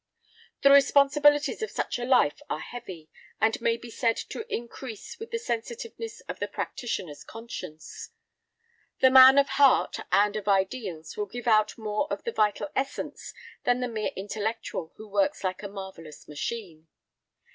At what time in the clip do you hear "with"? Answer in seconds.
5.19-5.29